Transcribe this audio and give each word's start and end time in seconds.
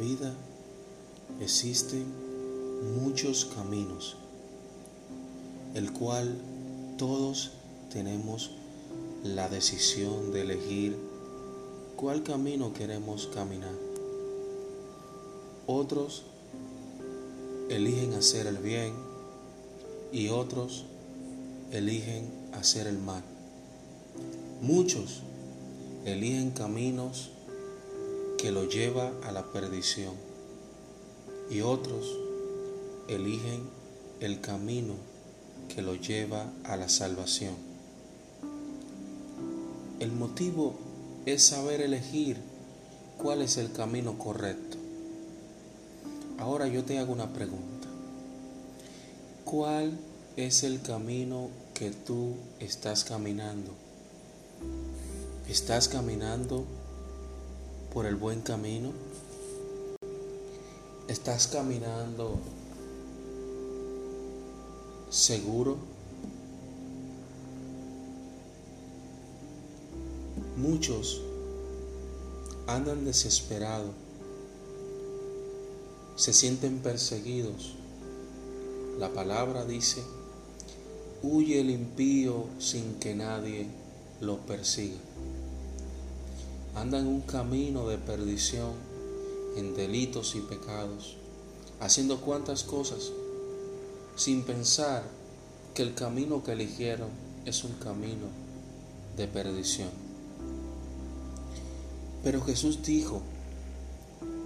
vida 0.00 0.34
existen 1.40 2.06
muchos 3.02 3.44
caminos, 3.44 4.16
el 5.74 5.92
cual 5.92 6.40
todos 6.96 7.52
tenemos 7.92 8.50
la 9.22 9.50
decisión 9.50 10.32
de 10.32 10.40
elegir 10.40 10.96
cuál 11.96 12.22
camino 12.22 12.72
queremos 12.72 13.26
caminar. 13.26 13.74
Otros 15.66 16.22
eligen 17.68 18.14
hacer 18.14 18.46
el 18.46 18.56
bien 18.56 18.94
y 20.12 20.30
otros 20.30 20.86
eligen 21.72 22.32
hacer 22.52 22.86
el 22.86 22.98
mal. 22.98 23.22
Muchos 24.62 25.20
eligen 26.06 26.52
caminos 26.52 27.30
que 28.40 28.50
lo 28.50 28.64
lleva 28.64 29.12
a 29.22 29.32
la 29.32 29.52
perdición 29.52 30.14
y 31.50 31.60
otros 31.60 32.16
eligen 33.06 33.68
el 34.20 34.40
camino 34.40 34.94
que 35.68 35.82
lo 35.82 35.94
lleva 35.94 36.50
a 36.64 36.76
la 36.76 36.88
salvación. 36.88 37.54
El 39.98 40.12
motivo 40.12 40.74
es 41.26 41.42
saber 41.42 41.82
elegir 41.82 42.38
cuál 43.18 43.42
es 43.42 43.58
el 43.58 43.72
camino 43.72 44.16
correcto. 44.16 44.78
Ahora 46.38 46.66
yo 46.66 46.82
te 46.82 46.98
hago 46.98 47.12
una 47.12 47.34
pregunta. 47.34 47.88
¿Cuál 49.44 49.98
es 50.36 50.62
el 50.62 50.80
camino 50.80 51.50
que 51.74 51.90
tú 51.90 52.36
estás 52.58 53.04
caminando? 53.04 53.72
¿Estás 55.46 55.88
caminando 55.88 56.64
por 57.92 58.06
el 58.06 58.16
buen 58.16 58.40
camino? 58.40 58.92
¿Estás 61.08 61.48
caminando 61.48 62.38
seguro? 65.10 65.76
Muchos 70.56 71.22
andan 72.66 73.04
desesperados, 73.04 73.92
se 76.16 76.32
sienten 76.32 76.78
perseguidos. 76.78 77.74
La 78.98 79.08
palabra 79.12 79.64
dice, 79.64 80.02
huye 81.22 81.60
el 81.60 81.70
impío 81.70 82.44
sin 82.58 82.96
que 83.00 83.14
nadie 83.14 83.66
lo 84.20 84.38
persiga. 84.38 84.98
Andan 86.80 87.06
un 87.06 87.20
camino 87.20 87.86
de 87.88 87.98
perdición 87.98 88.72
en 89.54 89.74
delitos 89.74 90.34
y 90.34 90.40
pecados, 90.40 91.18
haciendo 91.78 92.22
cuantas 92.22 92.64
cosas 92.64 93.12
sin 94.16 94.44
pensar 94.44 95.02
que 95.74 95.82
el 95.82 95.92
camino 95.92 96.42
que 96.42 96.52
eligieron 96.52 97.10
es 97.44 97.64
un 97.64 97.72
camino 97.74 98.28
de 99.14 99.28
perdición. 99.28 99.90
Pero 102.24 102.40
Jesús 102.40 102.82
dijo 102.82 103.20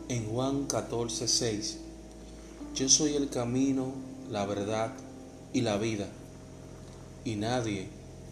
en 0.09 0.27
Juan 0.27 0.65
14, 0.65 1.29
6, 1.29 1.79
yo 2.75 2.89
soy 2.89 3.15
el 3.15 3.29
camino, 3.29 3.93
la 4.29 4.45
verdad 4.45 4.93
y 5.53 5.61
la 5.61 5.77
vida, 5.77 6.09
y 7.25 7.37
nadie 7.37 7.87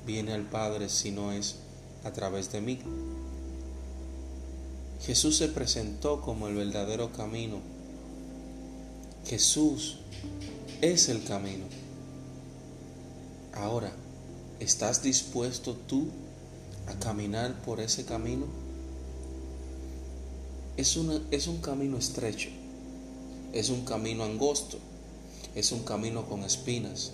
viene 0.04 0.32
al 0.32 0.42
Padre 0.42 0.88
si 0.88 1.12
no 1.12 1.30
es 1.30 1.54
a 2.02 2.12
través 2.12 2.50
de 2.50 2.60
mí. 2.60 2.80
Jesús 5.04 5.36
se 5.36 5.48
presentó 5.48 6.20
como 6.20 6.46
el 6.46 6.54
verdadero 6.54 7.10
camino. 7.12 7.58
Jesús 9.26 9.98
es 10.80 11.08
el 11.08 11.24
camino. 11.24 11.64
Ahora, 13.52 13.92
¿estás 14.60 15.02
dispuesto 15.02 15.74
tú 15.74 16.06
a 16.86 16.94
caminar 17.00 17.60
por 17.62 17.80
ese 17.80 18.04
camino? 18.04 18.46
Es, 20.76 20.96
es 21.32 21.46
un 21.48 21.60
camino 21.60 21.98
estrecho, 21.98 22.48
es 23.52 23.70
un 23.70 23.84
camino 23.84 24.22
angosto, 24.22 24.78
es 25.56 25.72
un 25.72 25.82
camino 25.82 26.26
con 26.26 26.44
espinas, 26.44 27.10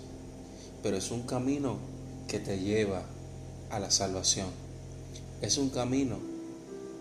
pero 0.83 0.95
es 0.95 1.09
un 1.09 1.23
camino 1.23 1.77
que 2.27 2.39
te 2.39 2.59
lleva 2.59 3.03
a 3.71 3.79
la 3.79 3.89
salvación. 3.89 4.47
Es 5.41 5.57
un 5.57 5.69
camino 5.69 6.28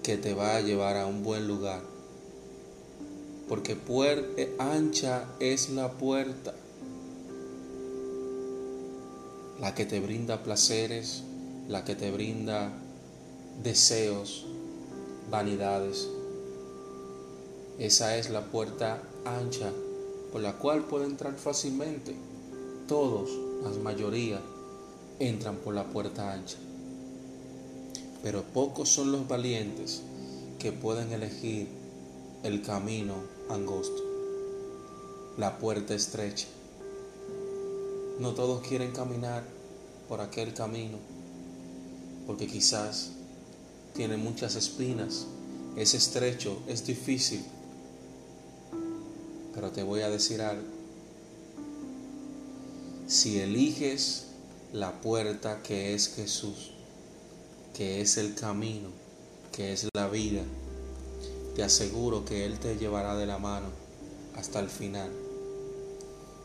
que 0.02 0.16
te 0.16 0.34
va 0.34 0.56
a 0.56 0.60
llevar 0.60 0.96
a 0.96 1.06
un 1.06 1.22
buen 1.22 1.46
lugar. 1.46 1.82
Porque 3.48 3.76
eh, 4.36 4.54
ancha 4.58 5.24
es 5.40 5.70
la 5.70 5.92
puerta, 5.92 6.54
la 9.60 9.74
que 9.74 9.86
te 9.86 10.00
brinda 10.00 10.42
placeres, 10.42 11.22
la 11.68 11.84
que 11.84 11.94
te 11.94 12.10
brinda 12.10 12.70
deseos, 13.62 14.46
vanidades. 15.30 16.08
Esa 17.78 18.16
es 18.16 18.30
la 18.30 18.42
puerta 18.42 19.02
ancha 19.24 19.70
por 20.32 20.42
la 20.42 20.54
cual 20.54 20.84
puede 20.84 21.06
entrar 21.06 21.34
fácilmente. 21.34 22.14
Todos, 22.86 23.30
la 23.62 23.70
mayoría, 23.82 24.40
entran 25.18 25.56
por 25.56 25.74
la 25.74 25.84
puerta 25.84 26.32
ancha. 26.32 26.58
Pero 28.22 28.42
pocos 28.42 28.88
son 28.88 29.12
los 29.12 29.26
valientes 29.28 30.02
que 30.58 30.72
pueden 30.72 31.12
elegir 31.12 31.68
el 32.42 32.62
camino 32.62 33.14
angosto, 33.48 34.02
la 35.36 35.58
puerta 35.58 35.94
estrecha. 35.94 36.46
No 38.18 38.34
todos 38.34 38.66
quieren 38.66 38.92
caminar 38.92 39.44
por 40.08 40.20
aquel 40.20 40.54
camino, 40.54 40.98
porque 42.26 42.46
quizás 42.46 43.10
tiene 43.94 44.16
muchas 44.16 44.56
espinas, 44.56 45.26
es 45.76 45.94
estrecho, 45.94 46.58
es 46.66 46.84
difícil 46.84 47.44
pero 49.58 49.72
te 49.72 49.82
voy 49.82 50.02
a 50.02 50.08
decir 50.08 50.40
algo. 50.40 50.62
Si 53.08 53.40
eliges 53.40 54.26
la 54.72 55.00
puerta 55.00 55.64
que 55.64 55.94
es 55.94 56.14
Jesús, 56.14 56.70
que 57.78 58.00
es 58.00 58.16
el 58.16 58.34
camino, 58.34 58.88
que 59.52 59.72
es 59.72 59.86
la 59.94 60.08
vida, 60.08 60.42
te 61.54 61.62
aseguro 61.62 62.24
que 62.24 62.44
Él 62.44 62.58
te 62.58 62.76
llevará 62.76 63.14
de 63.14 63.24
la 63.24 63.38
mano 63.38 63.68
hasta 64.34 64.58
el 64.58 64.68
final. 64.68 65.12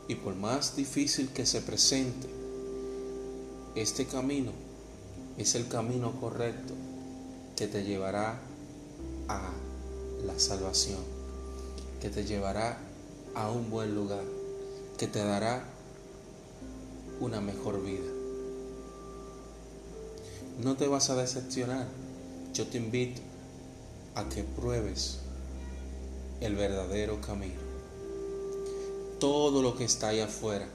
Y 0.07 0.13
por 0.13 0.35
más 0.35 0.75
difícil 0.75 1.29
que 1.29 1.47
se 1.47 1.61
presente, 1.61 2.29
este 3.73 4.05
camino 4.05 4.51
es 5.35 5.55
el 5.55 5.67
camino 5.67 6.11
correcto 6.21 6.75
que 7.55 7.65
te 7.65 7.83
llevará 7.83 8.39
a 9.27 9.49
la 10.27 10.37
salvación, 10.37 11.01
que 11.99 12.11
te 12.11 12.25
llevará 12.25 12.77
a 13.33 13.49
un 13.49 13.71
buen 13.71 13.95
lugar 13.95 14.23
que 14.99 15.07
te 15.07 15.25
dará 15.25 15.65
una 17.19 17.41
mejor 17.41 17.83
vida. 17.83 18.12
No 20.61 20.75
te 20.75 20.87
vas 20.87 21.09
a 21.09 21.15
decepcionar. 21.15 21.87
Yo 22.53 22.67
te 22.67 22.77
invito 22.77 23.21
a 24.15 24.29
que 24.29 24.43
pruebes 24.43 25.19
el 26.41 26.55
verdadero 26.55 27.21
camino. 27.21 27.61
Todo 29.19 29.61
lo 29.61 29.75
que 29.75 29.85
está 29.85 30.09
allá 30.09 30.25
afuera 30.25 30.67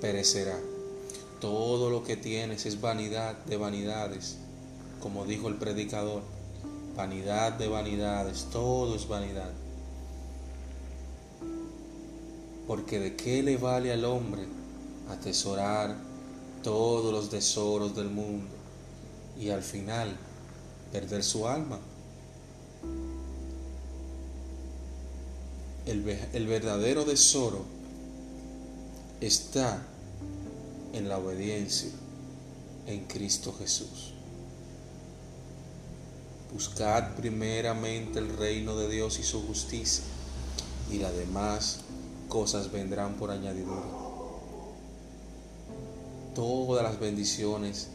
perecerá. 0.00 0.58
Todo 1.40 1.90
lo 1.90 2.02
que 2.02 2.16
tienes 2.16 2.66
es 2.66 2.80
vanidad 2.80 3.36
de 3.44 3.56
vanidades, 3.56 4.36
como 5.00 5.26
dijo 5.26 5.48
el 5.48 5.56
predicador. 5.56 6.22
Vanidad 6.96 7.52
de 7.52 7.68
vanidades, 7.68 8.46
todo 8.50 8.96
es 8.96 9.06
vanidad. 9.06 9.52
porque 12.66 12.98
de 12.98 13.16
qué 13.16 13.42
le 13.42 13.56
vale 13.56 13.92
al 13.92 14.04
hombre 14.04 14.42
atesorar 15.08 15.96
todos 16.62 17.12
los 17.12 17.30
tesoros 17.30 17.94
del 17.94 18.10
mundo 18.10 18.55
y 19.38 19.50
al 19.50 19.62
final 19.62 20.16
perder 20.92 21.22
su 21.22 21.46
alma. 21.46 21.78
El, 25.86 26.08
el 26.32 26.46
verdadero 26.46 27.04
tesoro 27.04 27.64
está 29.20 29.82
en 30.92 31.08
la 31.08 31.18
obediencia 31.18 31.90
en 32.86 33.04
Cristo 33.04 33.54
Jesús. 33.58 34.12
Buscad 36.52 37.14
primeramente 37.16 38.18
el 38.18 38.36
reino 38.36 38.76
de 38.76 38.88
Dios 38.88 39.18
y 39.18 39.22
su 39.22 39.46
justicia 39.46 40.04
y 40.90 40.98
la 40.98 41.10
demás 41.10 41.80
cosas 42.28 42.70
vendrán 42.72 43.14
por 43.14 43.30
añadidura. 43.30 43.82
Todas 46.34 46.82
las 46.82 46.98
bendiciones 47.00 47.88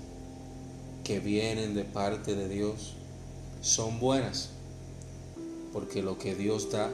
que 1.04 1.20
vienen 1.20 1.74
de 1.74 1.84
parte 1.84 2.36
de 2.36 2.48
Dios 2.48 2.94
son 3.62 4.00
buenas, 4.00 4.50
porque 5.74 6.02
lo 6.02 6.18
que 6.18 6.36
Dios 6.36 6.72
da, 6.72 6.90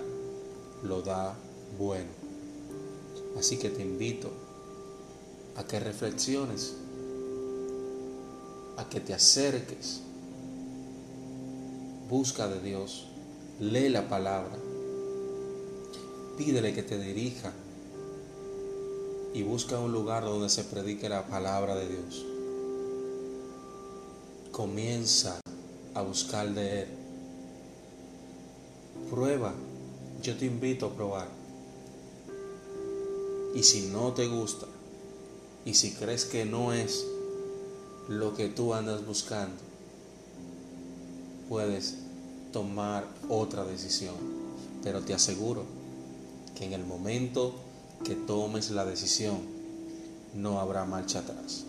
lo 0.84 1.02
da 1.02 1.36
bueno. 1.78 2.10
Así 3.38 3.58
que 3.58 3.70
te 3.70 3.82
invito 3.82 4.32
a 5.56 5.64
que 5.64 5.80
reflexiones, 5.80 6.76
a 8.78 8.88
que 8.90 9.00
te 9.00 9.14
acerques, 9.14 10.02
busca 12.10 12.48
de 12.48 12.62
Dios, 12.62 13.08
lee 13.60 13.90
la 13.90 14.08
palabra, 14.08 14.58
pídele 16.38 16.74
que 16.74 16.84
te 16.84 16.98
dirija 16.98 17.52
y 19.34 19.44
busca 19.44 19.80
un 19.80 19.92
lugar 19.92 20.24
donde 20.24 20.50
se 20.50 20.64
predique 20.64 21.10
la 21.10 21.28
palabra 21.28 21.76
de 21.76 21.90
Dios. 21.90 22.37
Comienza 24.58 25.40
a 25.94 26.02
buscar 26.02 26.52
de 26.52 26.82
Él. 26.82 26.88
Prueba, 29.12 29.54
yo 30.24 30.36
te 30.36 30.48
invito 30.48 30.88
a 30.88 30.94
probar. 30.96 31.28
Y 33.54 33.62
si 33.62 33.90
no 33.90 34.14
te 34.14 34.26
gusta, 34.28 34.66
y 35.64 35.76
si 35.76 35.92
crees 35.92 36.26
que 36.26 36.44
no 36.46 36.74
es 36.74 37.06
lo 38.10 38.34
que 38.34 38.48
tú 38.48 38.74
andas 38.74 39.06
buscando, 39.06 39.62
puedes 41.50 41.98
tomar 42.52 43.06
otra 43.30 43.64
decisión. 43.64 44.16
Pero 44.82 45.02
te 45.02 45.14
aseguro 45.14 45.66
que 46.56 46.66
en 46.66 46.74
el 46.74 46.84
momento 46.84 47.54
que 48.04 48.16
tomes 48.16 48.72
la 48.72 48.86
decisión, 48.86 49.38
no 50.34 50.60
habrá 50.60 50.84
marcha 50.86 51.20
atrás. 51.20 51.64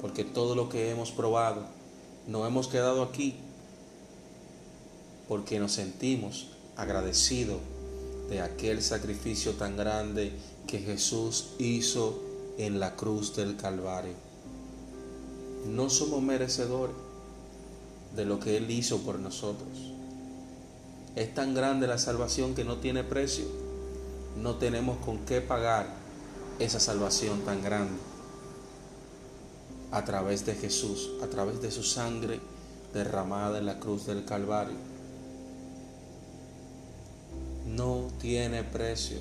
Porque 0.00 0.22
todo 0.22 0.54
lo 0.54 0.68
que 0.68 0.92
hemos 0.92 1.10
probado, 1.10 1.76
no 2.28 2.46
hemos 2.46 2.68
quedado 2.68 3.02
aquí 3.02 3.34
porque 5.28 5.58
nos 5.58 5.72
sentimos 5.72 6.48
agradecidos 6.76 7.58
de 8.28 8.42
aquel 8.42 8.82
sacrificio 8.82 9.54
tan 9.54 9.76
grande 9.76 10.32
que 10.66 10.78
Jesús 10.78 11.54
hizo 11.58 12.22
en 12.58 12.80
la 12.80 12.96
cruz 12.96 13.34
del 13.34 13.56
Calvario. 13.56 14.12
No 15.66 15.88
somos 15.88 16.22
merecedores 16.22 16.94
de 18.14 18.26
lo 18.26 18.38
que 18.38 18.58
Él 18.58 18.70
hizo 18.70 18.98
por 18.98 19.18
nosotros. 19.18 19.68
Es 21.16 21.34
tan 21.34 21.54
grande 21.54 21.86
la 21.86 21.98
salvación 21.98 22.54
que 22.54 22.64
no 22.64 22.76
tiene 22.76 23.04
precio. 23.04 23.46
No 24.36 24.56
tenemos 24.56 24.98
con 25.04 25.18
qué 25.24 25.40
pagar 25.40 25.86
esa 26.58 26.78
salvación 26.78 27.40
tan 27.40 27.62
grande. 27.62 27.98
A 29.90 30.04
través 30.04 30.44
de 30.44 30.54
Jesús, 30.54 31.10
a 31.22 31.26
través 31.26 31.62
de 31.62 31.70
su 31.70 31.82
sangre 31.82 32.40
derramada 32.92 33.58
en 33.58 33.66
la 33.66 33.78
cruz 33.78 34.06
del 34.06 34.24
Calvario. 34.24 34.76
No 37.66 38.08
tiene 38.20 38.64
precio 38.64 39.18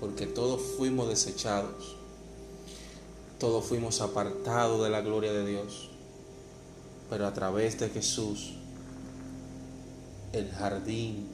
porque 0.00 0.26
todos 0.26 0.60
fuimos 0.76 1.08
desechados, 1.08 1.96
todos 3.38 3.64
fuimos 3.64 4.00
apartados 4.00 4.82
de 4.82 4.90
la 4.90 5.00
gloria 5.00 5.32
de 5.32 5.46
Dios, 5.46 5.90
pero 7.10 7.26
a 7.26 7.32
través 7.32 7.78
de 7.80 7.88
Jesús 7.88 8.54
el 10.32 10.50
jardín 10.50 11.26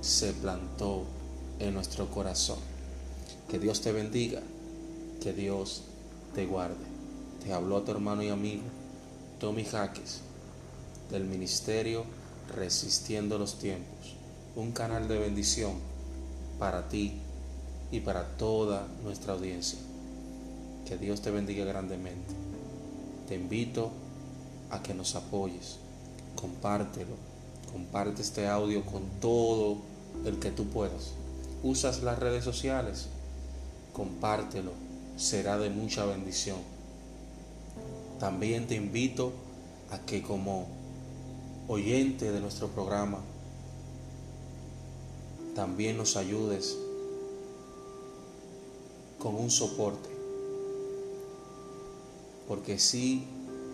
se 0.00 0.32
plantó 0.32 1.04
en 1.58 1.74
nuestro 1.74 2.10
corazón. 2.10 2.58
Que 3.48 3.58
Dios 3.58 3.80
te 3.80 3.92
bendiga, 3.92 4.40
que 5.20 5.32
Dios 5.32 5.82
te 6.34 6.46
guarde. 6.46 6.89
Te 7.44 7.54
habló 7.54 7.82
tu 7.82 7.90
hermano 7.90 8.22
y 8.22 8.28
amigo 8.28 8.62
Tommy 9.38 9.64
Jaques 9.64 10.20
del 11.10 11.24
ministerio 11.24 12.04
Resistiendo 12.54 13.38
los 13.38 13.58
Tiempos, 13.58 14.14
un 14.56 14.72
canal 14.72 15.08
de 15.08 15.18
bendición 15.18 15.72
para 16.58 16.88
ti 16.88 17.14
y 17.90 18.00
para 18.00 18.36
toda 18.36 18.86
nuestra 19.02 19.32
audiencia. 19.32 19.78
Que 20.86 20.98
Dios 20.98 21.22
te 21.22 21.30
bendiga 21.30 21.64
grandemente. 21.64 22.34
Te 23.28 23.36
invito 23.36 23.90
a 24.70 24.82
que 24.82 24.92
nos 24.92 25.14
apoyes. 25.14 25.78
Compártelo. 26.38 27.14
Comparte 27.72 28.20
este 28.20 28.48
audio 28.48 28.84
con 28.84 29.02
todo 29.20 29.78
el 30.24 30.38
que 30.38 30.50
tú 30.50 30.66
puedas. 30.66 31.12
Usas 31.62 32.02
las 32.02 32.18
redes 32.18 32.44
sociales. 32.44 33.06
Compártelo. 33.92 34.72
Será 35.16 35.56
de 35.56 35.70
mucha 35.70 36.04
bendición. 36.04 36.58
También 38.20 38.66
te 38.66 38.74
invito 38.74 39.32
a 39.90 39.98
que 39.98 40.22
como 40.22 40.68
oyente 41.68 42.30
de 42.30 42.40
nuestro 42.40 42.68
programa, 42.68 43.20
también 45.54 45.96
nos 45.96 46.18
ayudes 46.18 46.76
con 49.18 49.36
un 49.36 49.50
soporte, 49.50 50.10
porque 52.46 52.78
sí 52.78 53.24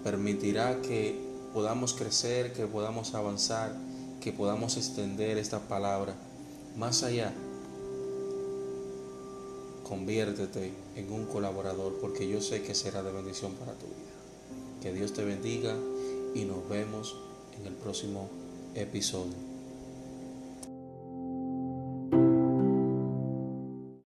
permitirá 0.05 0.81
que 0.81 1.19
podamos 1.53 1.93
crecer, 1.95 2.53
que 2.53 2.67
podamos 2.67 3.15
avanzar, 3.15 3.75
que 4.21 4.33
podamos 4.33 4.77
extender 4.77 5.39
esta 5.39 5.59
palabra 5.59 6.15
más 6.77 7.03
allá. 7.03 7.33
Conviértete 9.89 10.73
en 10.95 11.13
un 11.13 11.27
colaborador 11.27 11.99
porque 12.01 12.29
yo 12.29 12.41
sé 12.41 12.63
que 12.63 12.75
será 12.77 13.03
de 13.03 13.11
bendición 13.11 13.53
para 13.55 13.73
tu 13.73 13.87
vida. 13.87 14.16
Que 14.83 14.93
Dios 14.93 15.13
te 15.13 15.25
bendiga 15.25 15.75
y 16.35 16.45
nos 16.45 16.69
vemos 16.69 17.17
en 17.59 17.67
el 17.67 17.75
próximo 17.75 18.29
episodio. 18.75 19.46